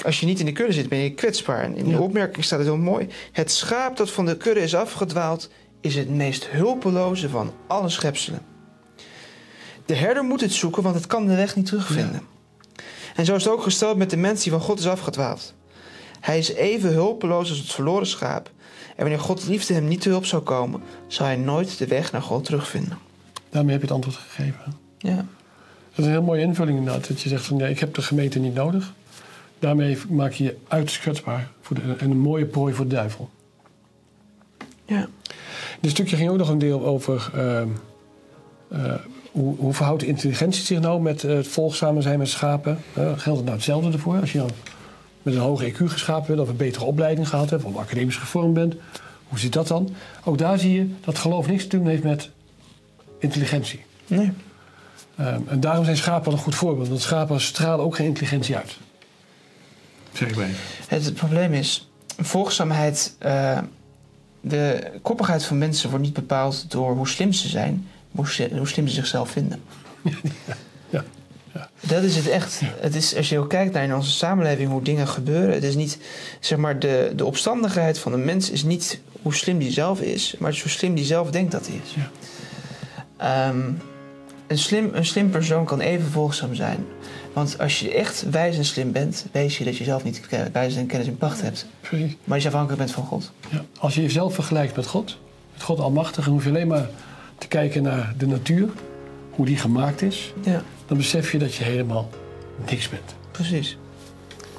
[0.05, 1.63] als je niet in de kudde zit, ben je kwetsbaar.
[1.63, 1.99] En in de Ja.
[1.99, 5.49] opmerking staat het heel mooi: het schaap dat van de kudde is afgedwaald,
[5.81, 8.41] is het meest hulpeloze van alle schepselen.
[9.85, 12.21] De herder moet het zoeken, want het kan de weg niet terugvinden.
[13.15, 15.53] En zo is het ook gesteld met de mens die van God is afgedwaald.
[16.19, 18.51] Hij is even hulpeloos als het verloren schaap.
[18.95, 22.11] En wanneer Gods liefde hem niet te hulp zou komen, zou hij nooit de weg
[22.11, 22.97] naar God terugvinden.
[23.49, 24.73] Daarmee heb je het antwoord gegeven.
[24.97, 25.25] Ja, Dat
[25.95, 27.07] is een heel mooie invulling inderdaad.
[27.07, 28.93] Dat je zegt van, ja, ik heb de gemeente niet nodig.
[29.59, 31.51] Daarmee maak je je uiterst kwetsbaar.
[31.61, 33.29] Voor de, en een mooie prooi voor de duivel.
[34.85, 35.07] ja,
[35.81, 37.29] Dit stukje ging ook nog een deel over...
[37.35, 37.67] ehm,
[38.69, 38.93] eh,
[39.31, 42.79] hoe, hoe verhoudt de intelligentie zich nou met het volgzamen zijn met schapen?
[42.93, 44.19] Eh, geldt het nou hetzelfde ervoor?
[44.19, 44.49] Als je nou
[45.25, 46.39] met een hoge IQ geschapen bent...
[46.39, 47.63] of een betere opleiding gehad hebt...
[47.63, 48.75] of academisch gevormd bent...
[49.27, 49.95] hoe zit dat dan?
[50.23, 52.29] Ook daar zie je dat geloof niks te doen heeft met
[53.19, 53.83] intelligentie.
[54.07, 54.31] nee.
[55.17, 56.87] Ehm, en daarom zijn schapen een goed voorbeeld.
[56.87, 58.77] Want schapen stralen ook geen intelligentie uit.
[60.13, 60.59] Zeg ik maar even.
[60.87, 63.59] Het, het probleem is, volgzaamheid, eh,
[64.41, 68.67] de koppigheid van mensen wordt niet bepaald door hoe slim ze zijn, hoe, ze- hoe
[68.67, 69.61] slim ze zichzelf vinden.
[71.87, 72.61] Dat is het echt.
[72.79, 75.75] Het is, als je ook kijkt naar in onze samenleving hoe dingen gebeuren, het is
[75.75, 75.97] niet,
[76.39, 80.35] zeg maar, de, de opstandigheid van een mens is niet hoe slim die zelf is,
[80.39, 81.93] maar hoe slim die zelf denkt dat hij is.
[81.95, 82.09] Ja.
[83.17, 83.71] Ehm,
[84.47, 86.85] een, slim, een slim persoon kan even volgzaam zijn.
[87.33, 90.21] Want als je echt wijs en slim bent, weet je dat je zelf niet
[90.51, 91.65] wijs en kennis in pacht hebt.
[91.81, 92.15] Precies.
[92.23, 93.31] Maar je afhankelijk bent van God.
[93.49, 93.65] Ja.
[93.77, 95.17] Als je jezelf vergelijkt met God,
[95.53, 96.89] met God Almachtig, dan hoef je alleen maar
[97.37, 98.69] te kijken naar de natuur,
[99.29, 100.33] hoe die gemaakt is.
[100.43, 102.09] Ja, Dan besef je dat je helemaal
[102.69, 103.15] niks bent.
[103.31, 103.77] precies.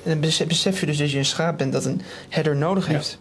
[0.05, 2.93] En dan besef, je dus dat je een schaap bent dat een herder nodig Ja.
[2.93, 3.19] heeft.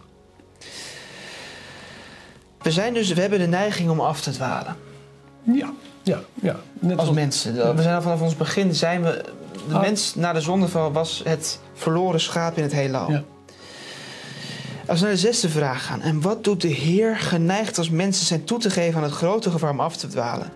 [2.62, 4.76] We, zijn dus, we hebben de neiging om af te dwalen.
[5.42, 6.56] Ja, ja, ja.
[6.80, 7.76] Net Als als mensen.
[7.76, 9.24] We zijn al vanaf ons begin zijn we.
[9.68, 9.80] De Ah.
[9.80, 13.10] mens na de zondeval was het verloren schaap in het heelal.
[13.10, 13.22] Ja.
[14.86, 16.00] Als we naar de zesde vraag gaan.
[16.02, 19.50] En wat doet de Heer geneigd als mensen zijn toe te geven aan het grote
[19.50, 20.52] gevaar om af te dwalen?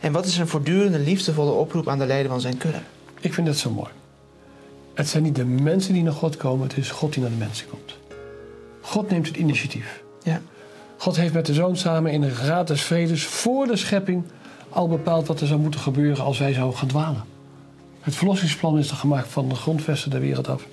[0.00, 2.80] En wat is een voortdurende liefdevolle oproep aan de leden van zijn kudde?
[3.20, 3.90] Ik vind dat zo mooi.
[4.94, 7.36] Het zijn niet de mensen die naar God komen, het is God die naar de
[7.36, 7.96] mensen komt.
[8.80, 10.02] God neemt het initiatief.
[10.22, 10.40] Ja.
[10.96, 14.24] God heeft met de zoon samen in een raad des vredes voor de schepping
[14.68, 17.24] al bepaald wat er zou moeten gebeuren als wij zouden gaan dwalen.
[18.00, 20.66] Het verlossingsplan is er gemaakt van de grondvesten der wereld af.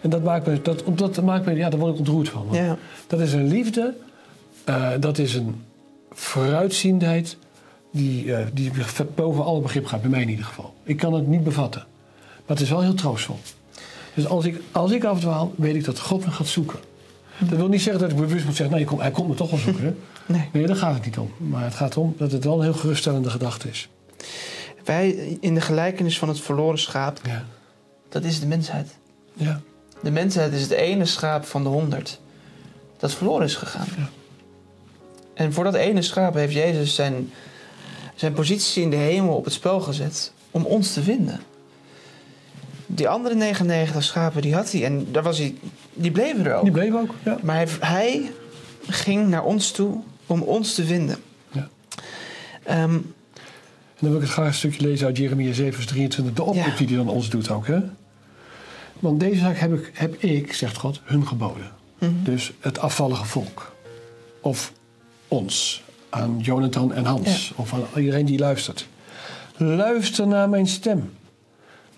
[0.00, 2.46] En dat maakt me, dat, dat maakt me ja, daar word ik ontroerd van.
[2.50, 2.76] Ja.
[3.06, 3.94] Dat is een liefde,
[4.64, 5.64] eh, dat is een
[6.12, 7.36] vooruitziendheid
[7.94, 8.70] die, eh, die
[9.14, 10.74] boven alle begrip gaat, bij mij in ieder geval.
[10.82, 11.84] Ik kan het niet bevatten,
[12.20, 13.38] maar het is wel heel troostvol.
[14.14, 16.78] Dus als ik, als ik afdwaal, weet ik dat God me gaat zoeken.
[17.38, 19.34] Dat wil niet zeggen dat ik bewust moet zeggen, nou, je komt- hij komt me
[19.34, 19.84] toch wel zoeken.
[19.84, 19.94] Hè?
[20.26, 20.48] Nee.
[20.52, 21.30] Nee, daar gaat het niet om.
[21.36, 23.88] Maar het gaat om dat het wel een heel geruststellende gedachte is.
[24.84, 27.44] Wij in de gelijkenis van het verloren schaap, Ja.
[28.08, 28.96] dat is de mensheid.
[29.34, 29.60] Ja.
[30.02, 32.20] De mensheid is het ene schaap van de honderd
[32.98, 33.86] dat verloren is gegaan.
[33.96, 34.08] Ja.
[35.34, 37.30] En voor dat ene schaap heeft Jezus zijn,
[38.14, 41.40] zijn positie in de hemel op het spel gezet om ons te vinden.
[42.86, 45.54] Die andere 99 schapen die had hij en daar was hij,
[45.92, 46.62] die bleven er ook.
[46.62, 47.14] Die bleef ook.
[47.24, 47.38] Ja.
[47.42, 48.30] Maar hij, hij
[48.88, 51.16] ging naar ons toe om ons te vinden.
[51.52, 51.68] Ja.
[52.62, 56.34] Ehm, En dan wil ik het graag een stukje lezen uit Jeremia 7, vers 23.
[56.34, 56.76] De oproep Ja.
[56.76, 57.66] die hij dan ons doet ook.
[57.66, 57.78] Hè?
[58.98, 61.70] Want deze zaak heb ik, heb ik, zegt God, hun geboden.
[61.98, 62.10] mhm.
[62.22, 63.72] Dus het afvallige volk.
[64.40, 64.72] Of
[65.28, 65.82] ons.
[66.14, 67.52] Aan Jonathan en Hans.
[67.56, 68.88] Of aan iedereen die luistert.
[69.56, 71.12] Luister naar mijn stem.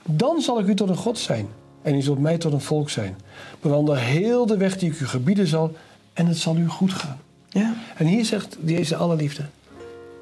[0.05, 1.49] Dan zal ik u tot een God zijn.
[1.83, 3.17] En u zult mij tot een volk zijn.
[3.61, 5.77] Bewandel heel de weg die ik u gebieden zal.
[6.13, 7.19] En het zal u goed gaan.
[7.49, 7.75] ja.
[7.97, 9.43] En hier zegt deze allerliefde.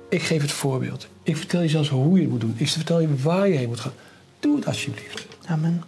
[0.08, 1.06] Ik geef het voorbeeld.
[1.22, 2.54] Ik vertel je zelfs hoe je het moet doen.
[2.56, 3.92] Ik vertel je waar je heen moet gaan.
[4.40, 5.26] Doe het alsjeblieft.
[5.46, 5.82] Amen.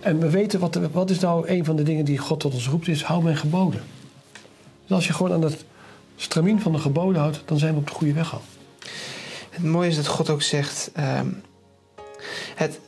[0.00, 2.68] En we weten wat, wat is nou een van de dingen die God tot ons
[2.68, 3.82] roept, is hou mijn geboden.
[4.86, 5.64] Dus als je gewoon aan het
[6.16, 8.42] stramien van de geboden houdt, dan zijn we op de goede weg al.
[9.50, 10.90] Het mooie is dat God ook zegt.
[10.94, 11.28] ehm,
[12.54, 12.78] het,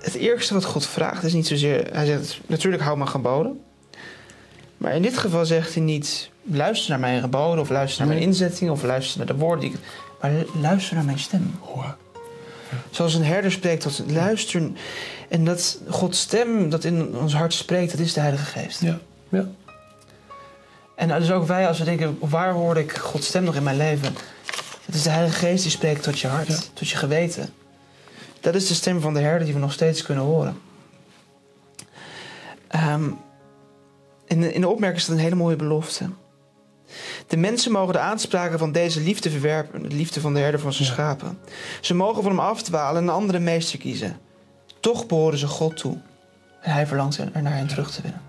[0.00, 1.88] het eerste wat God vraagt is niet zozeer.
[1.92, 3.60] Hij zegt natuurlijk hou mijn geboden.
[4.76, 6.30] Maar in dit geval zegt hij niet.
[6.42, 9.70] Luister naar mijn geboden of luister naar mijn inzetting of luister naar de woorden die
[9.72, 9.78] ik.
[10.20, 11.54] Maar luister naar mijn stem.
[11.60, 11.96] Hoor.
[12.90, 14.70] Zoals een herder spreekt tot luister.
[15.28, 18.80] En dat Gods stem dat in ons hart spreekt, dat is de Heilige Geest.
[18.80, 19.48] Ja, ja.
[21.02, 23.76] En dus ook wij, als we denken, waar hoor ik Gods stem nog in mijn
[23.76, 24.14] leven?
[24.84, 26.56] Het is de Heilige Geest die spreekt tot je hart, Ja.
[26.72, 27.48] tot je geweten.
[28.40, 30.60] Dat is de stem van de herder die we nog steeds kunnen horen.
[32.68, 33.10] Ehm,
[34.26, 36.10] in, de, in de opmerking staat een hele mooie belofte.
[37.26, 40.72] De mensen mogen de aanspraken van deze liefde verwerpen, de liefde van de herder van
[40.72, 40.94] zijn Ja.
[40.94, 41.38] schapen.
[41.80, 44.18] Ze mogen van hem afdwalen en een andere meester kiezen.
[44.80, 45.98] Toch behoren ze God toe.
[46.60, 48.20] En hij verlangt er naar hen terug te winnen.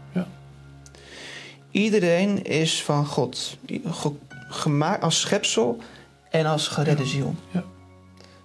[1.74, 3.58] Iedereen is van God.
[3.86, 4.16] Ge-
[4.50, 5.78] gemaakt als schepsel
[6.30, 7.36] en als geredde ziel.
[7.52, 7.64] Ja.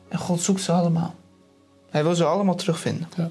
[0.09, 1.15] En God zoekt ze allemaal.
[1.91, 3.09] Hij wil ze allemaal terugvinden.
[3.17, 3.31] Ja.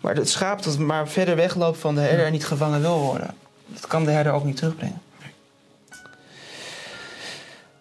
[0.00, 3.34] Maar het schaap dat maar verder wegloopt van de herder en niet gevangen wil worden,
[3.66, 5.02] dat kan de herder ook niet terugbrengen.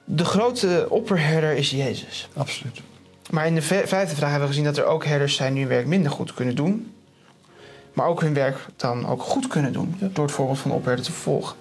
[0.06, 2.30] De grote opperherder is Jezus.
[2.34, 2.82] Absoluut.
[3.30, 5.72] Maar in de vijfde vraag hebben we gezien dat er ook herders zijn die hun
[5.72, 6.94] werk minder goed kunnen doen.
[7.94, 9.96] Maar ook hun werk dan ook goed kunnen doen.
[10.14, 11.56] Door het voorbeeld van de opherder te volgen.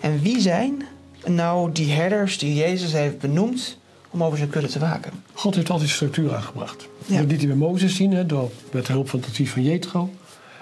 [0.00, 0.82] En wie zijn
[1.24, 3.78] nou die herders die Jezus heeft benoemd
[4.10, 5.12] om over zijn kudde te waken?
[5.32, 6.88] God heeft altijd structuur aangebracht.
[7.06, 7.18] Ja.
[7.18, 10.10] Dat liet hij bij Mozes zien, hè, door, met hulp van het advies van Jethro.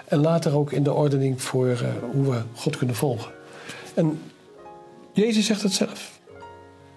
[0.05, 1.79] En later ook in de ordening voor eh,
[2.11, 3.31] hoe we God kunnen volgen.
[3.93, 4.21] En
[5.13, 6.19] Jezus zegt het zelf.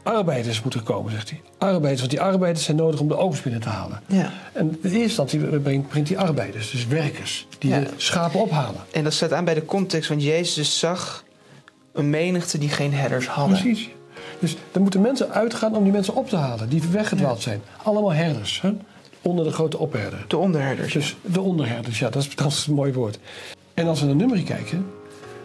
[0.02, 1.40] Arbeiders moeten komen, zegt hij.
[1.58, 4.00] Arbeiders, want die arbeiders zijn nodig om de oogst binnen te halen.
[4.06, 4.32] Ja.
[4.52, 7.80] En in eerste instantie brengt, brengt hij arbeiders, dus werkers, die Ja.
[7.80, 8.80] de schapen ophalen.
[8.90, 11.24] En dat staat aan bij de context, want Jezus zag
[11.92, 13.60] een menigte die geen herders hadden.
[13.60, 13.88] Precies.
[14.38, 17.62] Dus er moeten mensen uitgaan om die mensen op te halen, die weggedwaald zijn.
[17.82, 18.72] Allemaal herders, hè?
[19.22, 20.24] onder de grote opherder.
[20.28, 20.92] De onderherders.
[20.92, 23.18] Dus de onderherders, ja, dat is, dat is een mooi woord.
[23.74, 24.86] En als we naar nummer kijken,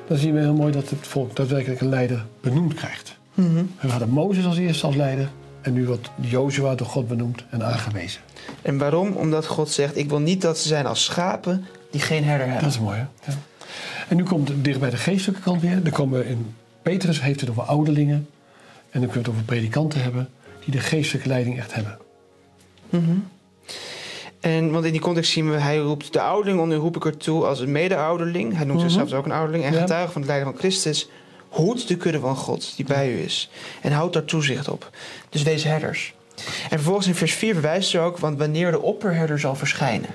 [0.07, 3.15] dan zien we heel mooi dat het volk daadwerkelijk een leider benoemd krijgt.
[3.33, 3.63] Mhm.
[3.79, 5.29] We hadden Mozes als eerste als leider
[5.61, 8.21] en nu wordt Jozua door God benoemd en aangewezen.
[8.61, 9.11] En waarom?
[9.11, 12.53] Omdat God zegt: Ik wil niet dat ze zijn als schapen die geen herder Dat
[12.55, 12.71] hebben.
[12.73, 13.05] is mooi, hè?
[13.31, 13.37] Ja.
[14.07, 15.83] En nu komt het dicht bij de geestelijke kant weer.
[15.83, 18.27] Dan komen we in Petrus heeft het over ouderlingen.
[18.89, 20.29] En dan kunnen we het over predikanten hebben
[20.63, 21.97] die de geestelijke leiding echt hebben.
[22.89, 23.11] Mhm.
[24.39, 27.17] En want in die context zien we, hij roept de ouderling onder roep ik er
[27.17, 28.55] toe als een mede-ouderling.
[28.55, 28.89] Hij noemt Mhm.
[28.89, 29.63] zichzelf ook een ouderling.
[29.65, 29.79] En Ja.
[29.79, 31.09] getuige van het lijden van Christus.
[31.49, 33.49] Hoed de kudde van God die bij u is.
[33.81, 34.89] En houd daar toezicht op.
[35.29, 36.13] Dus wees herders.
[36.63, 40.09] En vervolgens in vers 4 verwijst er ook, want wanneer de opperherder zal verschijnen.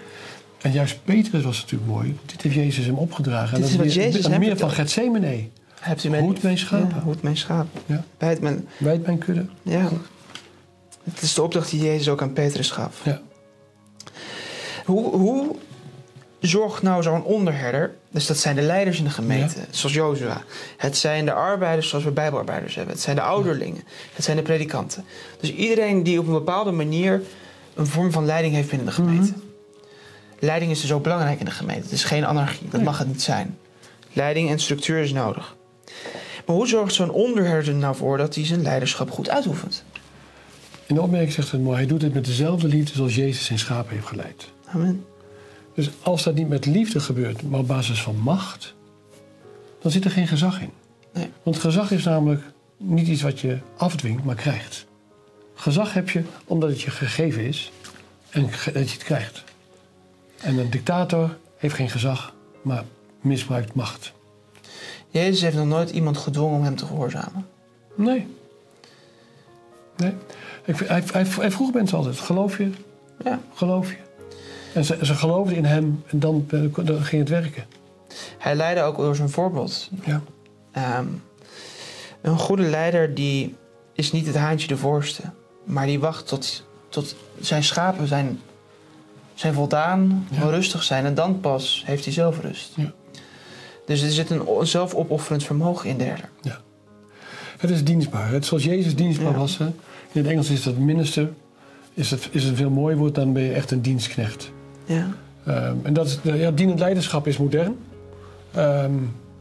[0.62, 2.18] En juist Petrus was natuurlijk mooi.
[2.26, 3.48] Dit heeft Jezus hem opgedragen.
[3.48, 4.70] Dit en is dat wat meer- Jezus meer van.
[4.70, 5.48] Gethsemane.
[5.80, 6.88] Hebt u mij Hoed mijn schapen.
[6.96, 7.80] Ja, hoed mijn schapen.
[7.86, 8.04] Ja.
[8.18, 9.46] Bijt mijn, Wijd mijn kudde.
[9.62, 9.88] ja.
[11.12, 13.00] Het is de opdracht die Jezus ook aan Petrus gaf.
[13.04, 13.20] Ja.
[14.84, 15.56] Hoe, hoe
[16.40, 20.42] zorgt nou zo'n onderherder, dus dat zijn de leiders in de gemeente, zoals Jozua.
[20.76, 22.94] Het zijn de arbeiders zoals we bijbelarbeiders hebben.
[22.94, 23.82] Het zijn de ouderlingen.
[24.14, 25.04] Het zijn de predikanten.
[25.40, 27.22] Dus iedereen die op een bepaalde manier
[27.74, 29.32] een vorm van leiding heeft binnen de gemeente.
[30.44, 31.82] Leiding is dus ook belangrijk in de gemeente.
[31.82, 33.58] Het is geen anarchie, dat mag het niet zijn.
[34.12, 35.56] Leiding en structuur is nodig.
[36.46, 39.84] Maar hoe zorgt zo'n onderherder er nou voor dat hij zijn leiderschap goed uitoefent?
[40.86, 41.76] In de opmerking zegt het mooi.
[41.76, 44.48] Hij doet het met dezelfde liefde zoals Jezus zijn schapen heeft geleid.
[44.66, 45.04] Amen.
[45.74, 48.74] Dus als dat niet met liefde gebeurt, maar op basis van macht,
[49.80, 50.70] dan zit er geen gezag in.
[51.12, 51.30] Nee.
[51.42, 52.42] Want gezag is namelijk
[52.76, 54.86] niet iets wat je afdwingt, maar krijgt.
[55.54, 57.72] Gezag heb je omdat het je gegeven is
[58.30, 59.44] en dat je het krijgt.
[60.42, 62.84] En een dictator heeft geen gezag, maar
[63.20, 64.12] misbruikt macht.
[65.08, 67.46] Jezus heeft nog nooit iemand gedwongen om hem te gehoorzamen.
[67.94, 68.26] Nee.
[69.96, 70.14] Nee.
[70.64, 72.70] Ik, hij, hij, hij vroeg mensen altijd, geloof je?
[73.24, 73.40] Ja.
[73.54, 73.96] Geloof je?
[74.74, 77.64] En ze, ze geloofden in hem en dan, eh, dan ging het werken.
[78.38, 79.90] Hij leidde ook door zijn voorbeeld.
[80.04, 80.22] Ja.
[80.72, 81.06] Ehm,
[82.20, 83.54] een goede leider die
[83.92, 85.22] is niet het haantje de voorste,
[85.64, 88.40] maar die wacht tot, tot zijn schapen zijn,
[89.34, 90.48] zijn voldaan, Ja.
[90.48, 92.72] rustig zijn en dan pas heeft hij zelf rust.
[92.76, 92.92] Ja.
[93.86, 96.28] Dus er zit een zelfopofferend vermogen in de herder.
[97.58, 98.30] Het is dienstbaar.
[98.30, 99.38] Het, zoals Jezus dienstbaar Ja.
[99.38, 99.58] was.
[99.58, 99.64] Hè?
[99.64, 99.72] In
[100.12, 101.28] het Engels is dat minister.
[101.94, 104.50] Is het, is een veel mooi woord, dan ben je echt een dienstknecht.
[104.84, 105.08] Ja.
[105.46, 107.76] Ehm, en dat ja, dienend leiderschap is modern.
[108.54, 108.92] Ehm,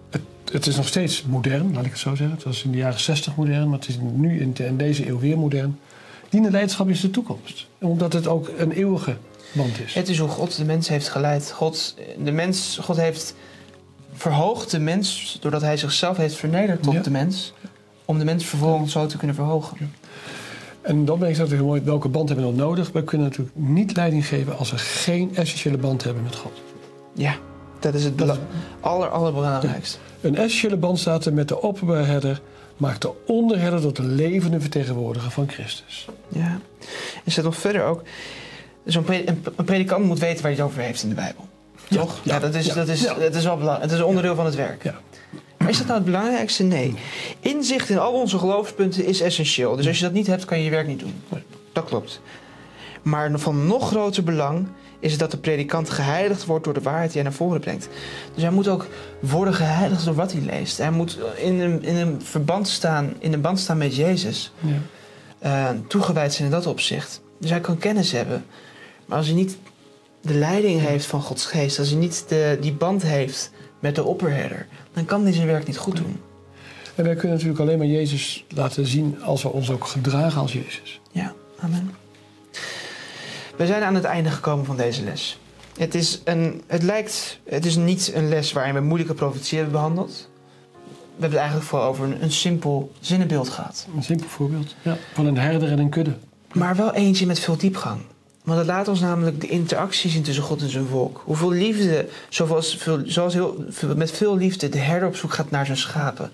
[0.09, 2.35] het, het is nog steeds modern, laat ik het zo zeggen.
[2.35, 5.19] Het was in de jaren 60 modern, maar het is nu in, in deze eeuw
[5.19, 5.79] weer modern.
[6.29, 7.67] Dienend leiderschap is de toekomst.
[7.79, 9.15] Omdat het ook een eeuwige
[9.51, 9.93] band is.
[9.93, 11.51] Het is hoe God de mens heeft geleid.
[11.51, 13.35] God, de mens, God heeft
[14.13, 17.01] verhoogd de mens doordat hij zichzelf heeft vernederd tot Ja.
[17.01, 17.53] de mens.
[18.05, 19.77] Om de mens vervolgens zo te kunnen verhogen.
[20.81, 22.91] En dan ben ik heel mooi, welke band hebben we dan nodig?
[22.91, 26.51] We kunnen natuurlijk niet leiding geven als we geen essentiële band hebben met God.
[27.13, 27.35] Ja,
[27.79, 28.39] dat is het Dat
[28.79, 29.97] aller, allerbelangrijkste.
[30.21, 32.41] Een essentiële band staat er met de opperherder,
[32.77, 36.07] maakt de onderherder tot de levende vertegenwoordiger van Christus.
[36.27, 36.59] Ja.
[37.25, 38.03] Er staat nog verder ook...
[39.05, 41.47] Pre- een, predikant moet weten waar hij het over heeft in de Bijbel.
[41.87, 42.19] Ja, Toch?
[42.23, 43.81] Ja, ja, dat, is, dat, is, dat is wel belangrijk.
[43.81, 44.83] Het is een onderdeel van het werk.
[44.83, 44.95] Ja.
[45.57, 46.63] Maar is dat nou het belangrijkste?
[46.63, 46.93] Nee.
[47.39, 49.75] Inzicht in al onze geloofspunten is essentieel.
[49.75, 51.13] Dus als je dat niet hebt, kan je je werk niet doen.
[51.73, 52.21] Dat klopt.
[53.01, 54.67] Maar van nog groter belang
[54.99, 57.89] is het dat de predikant geheiligd wordt door de waarheid die hij naar voren brengt.
[58.33, 58.87] Dus hij moet ook
[59.19, 60.77] worden geheiligd door wat hij leest.
[60.77, 64.51] Hij moet in een, in een verband staan, in een band staan met Jezus.
[64.59, 64.69] Ja.
[65.39, 67.21] eh, toegewijd zijn in dat opzicht.
[67.39, 68.45] Dus hij kan kennis hebben.
[69.11, 69.57] Maar als hij niet
[70.21, 74.03] de leiding heeft van Gods geest, als hij niet de, die band heeft met de
[74.03, 76.19] opperherder, dan kan hij zijn werk niet goed doen.
[76.95, 80.53] En wij kunnen natuurlijk alleen maar Jezus laten zien als we ons ook gedragen als
[80.53, 81.01] Jezus.
[81.11, 81.91] Ja, amen.
[83.57, 85.39] We zijn aan het einde gekomen van deze les.
[85.77, 89.75] Het, is een, het lijkt, het is niet een les waarin we moeilijke profetie hebben
[89.75, 90.29] behandeld.
[90.81, 93.87] We hebben het eigenlijk vooral over een, een simpel zinnenbeeld gehad.
[93.95, 96.13] Een simpel voorbeeld ja, van een herder en een kudde.
[96.53, 98.01] Maar wel eentje met veel diepgang.
[98.43, 101.21] Want het laat ons namelijk de interactie zien tussen God en zijn volk.
[101.25, 105.77] Hoeveel liefde, zoals, zoals heel, met veel liefde de herder op zoek gaat naar zijn
[105.77, 106.31] schapen.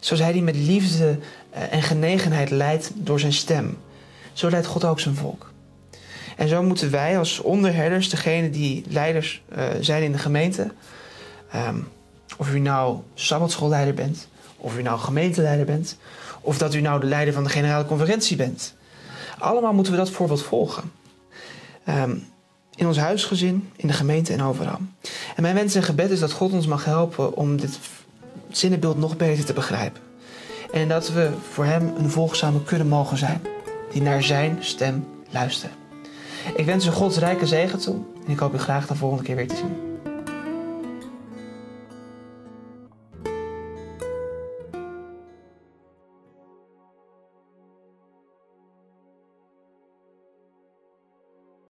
[0.00, 1.18] Zoals hij die met liefde
[1.50, 3.78] eh, en genegenheid leidt door zijn stem.
[4.32, 5.52] Zo leidt God ook zijn volk.
[6.36, 10.70] En zo moeten wij als onderherders, degene die leiders eh, zijn in de gemeente...
[11.50, 11.76] ehm,
[12.36, 15.96] of u nou sabbatschoolleider bent, of u nou gemeenteleider bent...
[16.40, 18.74] of dat u nou de leider van de generale conferentie bent...
[19.38, 20.99] Allemaal moeten we dat voorbeeld volgen.
[21.84, 22.16] Ehm,
[22.74, 24.78] in ons huisgezin, in de gemeente en overal.
[25.36, 27.78] En mijn wens en gebed is dat God ons mag helpen om dit
[28.50, 30.02] zinnenbeeld nog beter te begrijpen.
[30.72, 33.40] En dat we voor Hem een volgzame kudde mogen zijn,
[33.92, 35.76] die naar Zijn stem luisteren.
[36.56, 39.36] Ik wens u Gods rijke zegen toe en ik hoop u graag de volgende keer
[39.36, 39.89] weer te zien.